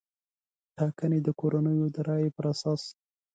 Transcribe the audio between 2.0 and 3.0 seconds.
رایې پر اساس